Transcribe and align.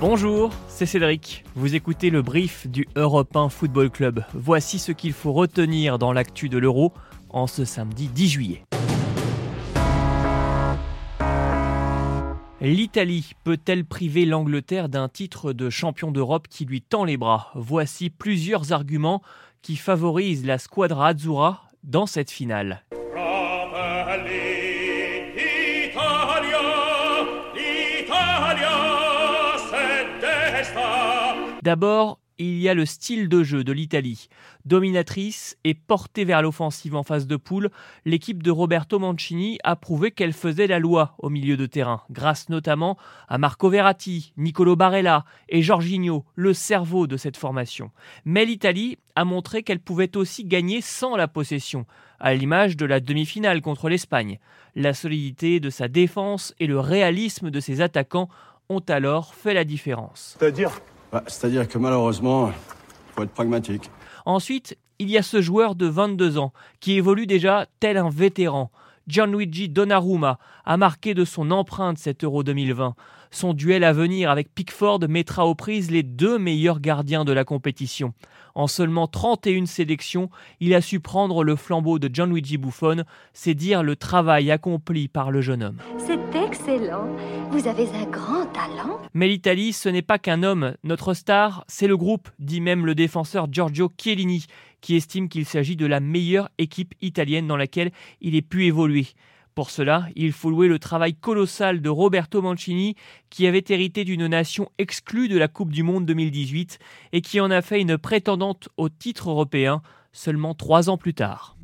Bonjour, 0.00 0.52
c'est 0.68 0.86
Cédric. 0.86 1.44
Vous 1.56 1.74
écoutez 1.74 2.10
le 2.10 2.22
brief 2.22 2.68
du 2.68 2.86
Europe 2.94 3.34
1 3.34 3.48
Football 3.48 3.90
Club. 3.90 4.22
Voici 4.32 4.78
ce 4.78 4.92
qu'il 4.92 5.12
faut 5.12 5.32
retenir 5.32 5.98
dans 5.98 6.12
l'actu 6.12 6.48
de 6.48 6.56
l'Euro 6.56 6.92
en 7.30 7.48
ce 7.48 7.64
samedi 7.64 8.06
10 8.06 8.28
juillet. 8.28 8.64
L'Italie 12.60 13.32
peut-elle 13.42 13.84
priver 13.84 14.24
l'Angleterre 14.24 14.88
d'un 14.88 15.08
titre 15.08 15.52
de 15.52 15.68
champion 15.68 16.12
d'Europe 16.12 16.46
qui 16.46 16.64
lui 16.64 16.80
tend 16.80 17.02
les 17.02 17.16
bras? 17.16 17.50
Voici 17.56 18.08
plusieurs 18.08 18.72
arguments 18.72 19.20
qui 19.62 19.74
favorisent 19.74 20.46
la 20.46 20.58
squadra 20.58 21.08
azzurra 21.08 21.64
dans 21.82 22.06
cette 22.06 22.30
finale. 22.30 22.84
D'abord, 31.62 32.20
il 32.38 32.60
y 32.60 32.68
a 32.68 32.74
le 32.74 32.86
style 32.86 33.28
de 33.28 33.42
jeu 33.42 33.64
de 33.64 33.72
l'Italie. 33.72 34.28
Dominatrice 34.64 35.58
et 35.64 35.74
portée 35.74 36.24
vers 36.24 36.40
l'offensive 36.40 36.94
en 36.94 37.02
phase 37.02 37.26
de 37.26 37.36
poule, 37.36 37.70
l'équipe 38.04 38.44
de 38.44 38.50
Roberto 38.52 39.00
Mancini 39.00 39.58
a 39.64 39.74
prouvé 39.74 40.12
qu'elle 40.12 40.32
faisait 40.32 40.68
la 40.68 40.78
loi 40.78 41.16
au 41.18 41.30
milieu 41.30 41.56
de 41.56 41.66
terrain, 41.66 42.02
grâce 42.10 42.48
notamment 42.48 42.96
à 43.26 43.38
Marco 43.38 43.68
Verratti, 43.68 44.32
Nicolo 44.36 44.76
Barella 44.76 45.24
et 45.48 45.62
Jorginho, 45.62 46.24
le 46.36 46.54
cerveau 46.54 47.08
de 47.08 47.16
cette 47.16 47.36
formation. 47.36 47.90
Mais 48.24 48.44
l'Italie 48.44 48.98
a 49.16 49.24
montré 49.24 49.64
qu'elle 49.64 49.80
pouvait 49.80 50.16
aussi 50.16 50.44
gagner 50.44 50.80
sans 50.80 51.16
la 51.16 51.26
possession, 51.26 51.86
à 52.20 52.34
l'image 52.34 52.76
de 52.76 52.86
la 52.86 53.00
demi-finale 53.00 53.62
contre 53.62 53.88
l'Espagne. 53.88 54.38
La 54.76 54.94
solidité 54.94 55.58
de 55.58 55.70
sa 55.70 55.88
défense 55.88 56.54
et 56.60 56.68
le 56.68 56.78
réalisme 56.78 57.50
de 57.50 57.58
ses 57.58 57.80
attaquants 57.80 58.28
ont 58.68 58.82
alors 58.88 59.34
fait 59.34 59.54
la 59.54 59.64
différence. 59.64 60.36
C'est-à-dire 60.38 60.70
bah, 61.12 61.24
C'est-à-dire 61.26 61.68
que 61.68 61.78
malheureusement, 61.78 62.48
il 62.48 63.14
faut 63.14 63.22
être 63.22 63.32
pragmatique. 63.32 63.90
Ensuite, 64.26 64.76
il 64.98 65.10
y 65.10 65.18
a 65.18 65.22
ce 65.22 65.40
joueur 65.40 65.74
de 65.74 65.86
22 65.86 66.38
ans 66.38 66.52
qui 66.80 66.94
évolue 66.94 67.26
déjà 67.26 67.66
tel 67.80 67.96
un 67.96 68.10
vétéran. 68.10 68.70
Gianluigi 69.06 69.70
Donnarumma 69.70 70.38
a 70.66 70.76
marqué 70.76 71.14
de 71.14 71.24
son 71.24 71.50
empreinte 71.50 71.98
cet 71.98 72.24
Euro 72.24 72.42
2020. 72.42 72.94
Son 73.30 73.54
duel 73.54 73.84
à 73.84 73.92
venir 73.92 74.30
avec 74.30 74.54
Pickford 74.54 75.00
mettra 75.08 75.46
aux 75.46 75.54
prises 75.54 75.90
les 75.90 76.02
deux 76.02 76.38
meilleurs 76.38 76.80
gardiens 76.80 77.24
de 77.24 77.32
la 77.32 77.44
compétition. 77.44 78.12
En 78.54 78.66
seulement 78.66 79.06
31 79.06 79.66
sélections, 79.66 80.30
il 80.60 80.74
a 80.74 80.80
su 80.80 81.00
prendre 81.00 81.44
le 81.44 81.54
flambeau 81.54 81.98
de 81.98 82.12
Gianluigi 82.12 82.58
Buffon, 82.58 83.04
c'est 83.32 83.54
dire 83.54 83.82
le 83.82 83.96
travail 83.96 84.50
accompli 84.50 85.08
par 85.08 85.30
le 85.30 85.40
jeune 85.40 85.62
homme. 85.62 85.78
C'est 86.08 86.42
excellent. 86.42 87.14
Vous 87.50 87.68
avez 87.68 87.86
un 87.90 88.06
grand 88.06 88.46
talent. 88.46 88.98
Mais 89.12 89.28
l'Italie, 89.28 89.74
ce 89.74 89.90
n'est 89.90 90.00
pas 90.00 90.18
qu'un 90.18 90.42
homme. 90.42 90.72
Notre 90.82 91.12
star, 91.12 91.66
c'est 91.68 91.86
le 91.86 91.98
groupe, 91.98 92.30
dit 92.38 92.62
même 92.62 92.86
le 92.86 92.94
défenseur 92.94 93.46
Giorgio 93.52 93.92
Chiellini, 94.00 94.46
qui 94.80 94.96
estime 94.96 95.28
qu'il 95.28 95.44
s'agit 95.44 95.76
de 95.76 95.84
la 95.84 96.00
meilleure 96.00 96.48
équipe 96.56 96.94
italienne 97.02 97.46
dans 97.46 97.58
laquelle 97.58 97.90
il 98.22 98.36
ait 98.36 98.40
pu 98.40 98.64
évoluer. 98.64 99.08
Pour 99.54 99.68
cela, 99.68 100.06
il 100.16 100.32
faut 100.32 100.48
louer 100.48 100.68
le 100.68 100.78
travail 100.78 101.14
colossal 101.14 101.82
de 101.82 101.90
Roberto 101.90 102.40
Mancini, 102.40 102.94
qui 103.28 103.46
avait 103.46 103.64
hérité 103.68 104.04
d'une 104.04 104.28
nation 104.28 104.70
exclue 104.78 105.28
de 105.28 105.36
la 105.36 105.48
Coupe 105.48 105.72
du 105.72 105.82
Monde 105.82 106.06
2018 106.06 106.78
et 107.12 107.20
qui 107.20 107.38
en 107.38 107.50
a 107.50 107.60
fait 107.60 107.82
une 107.82 107.98
prétendante 107.98 108.70
au 108.78 108.88
titre 108.88 109.28
européen 109.28 109.82
seulement 110.12 110.54
trois 110.54 110.88
ans 110.88 110.96
plus 110.96 111.12
tard. 111.12 111.58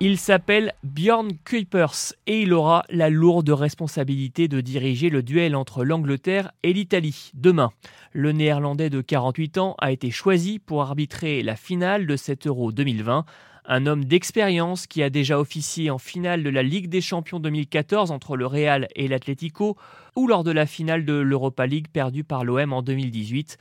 Il 0.00 0.16
s'appelle 0.16 0.74
Bjorn 0.84 1.32
Kuipers 1.44 2.14
et 2.28 2.42
il 2.42 2.52
aura 2.52 2.84
la 2.88 3.10
lourde 3.10 3.50
responsabilité 3.50 4.46
de 4.46 4.60
diriger 4.60 5.10
le 5.10 5.24
duel 5.24 5.56
entre 5.56 5.84
l'Angleterre 5.84 6.52
et 6.62 6.72
l'Italie 6.72 7.32
demain. 7.34 7.72
Le 8.12 8.30
néerlandais 8.30 8.90
de 8.90 9.00
48 9.00 9.58
ans 9.58 9.74
a 9.78 9.90
été 9.90 10.12
choisi 10.12 10.60
pour 10.60 10.82
arbitrer 10.82 11.42
la 11.42 11.56
finale 11.56 12.06
de 12.06 12.14
cet 12.14 12.46
Euro 12.46 12.70
2020. 12.70 13.24
Un 13.64 13.86
homme 13.86 14.04
d'expérience 14.04 14.86
qui 14.86 15.02
a 15.02 15.10
déjà 15.10 15.38
officié 15.40 15.90
en 15.90 15.98
finale 15.98 16.44
de 16.44 16.48
la 16.48 16.62
Ligue 16.62 16.88
des 16.88 17.00
Champions 17.00 17.40
2014 17.40 18.12
entre 18.12 18.36
le 18.36 18.46
Real 18.46 18.86
et 18.94 19.08
l'Atlético 19.08 19.76
ou 20.14 20.28
lors 20.28 20.44
de 20.44 20.52
la 20.52 20.64
finale 20.66 21.04
de 21.04 21.14
l'Europa 21.14 21.66
League 21.66 21.88
perdue 21.92 22.24
par 22.24 22.44
l'OM 22.44 22.72
en 22.72 22.82
2018. 22.82 23.58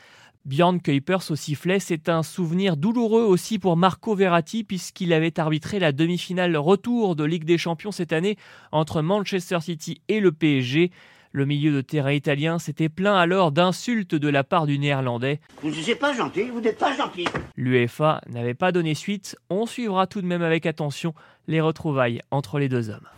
Bjorn 0.47 0.80
Kuipers 0.80 1.30
au 1.30 1.35
sifflet, 1.35 1.78
c'est 1.78 2.08
un 2.08 2.24
souvenir 2.24 2.78
douloureux 2.78 3.24
aussi 3.24 3.59
pour 3.59 3.75
Marco 3.75 4.16
Verratti 4.16 4.63
puisqu'il 4.63 5.12
avait 5.12 5.41
arbitré 5.41 5.78
la 5.78 5.91
demi-finale 5.91 6.56
retour 6.56 7.18
de 7.18 7.25
Ligue 7.25 7.44
des 7.44 7.58
Champions 7.58 7.91
cette 7.91 8.13
année 8.13 8.38
entre 8.72 9.02
Manchester 9.02 9.59
City 9.59 10.00
et 10.08 10.22
le 10.22 10.31
PSG. 10.31 10.91
Le 11.34 11.46
milieu 11.46 11.74
de 11.74 11.81
terrain 11.81 12.13
italien 12.13 12.59
s'était 12.59 12.88
plaint 12.88 13.18
alors 13.18 13.52
d'insultes 13.52 14.16
de 14.16 14.30
la 14.30 14.46
part 14.46 14.68
du 14.68 14.80
néerlandais. 14.80 15.41
Vous 15.62 15.69
n'êtes 15.69 16.00
pas 16.00 16.13
gentil, 16.13 16.44
vous 16.44 16.62
n'êtes 16.62 16.79
pas 16.79 16.96
gentil. 16.96 17.25
L'UEFA 17.58 18.22
n'avait 18.29 18.53
pas 18.53 18.72
donné 18.72 18.96
suite, 18.96 19.35
on 19.50 19.66
suivra 19.66 20.08
tout 20.08 20.22
de 20.22 20.28
même 20.28 20.44
avec 20.44 20.66
attention 20.66 21.14
les 21.50 21.59
retrouvailles 21.59 22.22
entre 22.31 22.58
les 22.58 22.69
deux 22.69 22.90
hommes. 22.90 23.09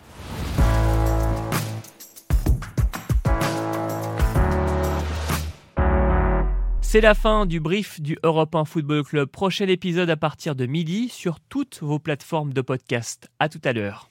C'est 6.92 7.02
la 7.02 7.14
fin 7.14 7.46
du 7.46 7.60
brief 7.60 8.02
du 8.02 8.18
Europe 8.24 8.56
1 8.56 8.66
Football 8.66 9.04
Club. 9.04 9.30
Prochain 9.30 9.68
épisode 9.68 10.10
à 10.10 10.18
partir 10.18 10.56
de 10.56 10.66
midi 10.66 11.08
sur 11.08 11.40
toutes 11.40 11.82
vos 11.84 12.00
plateformes 12.00 12.52
de 12.52 12.62
podcast. 12.62 13.30
À 13.38 13.48
tout 13.48 13.62
à 13.64 13.74
l'heure. 13.74 14.08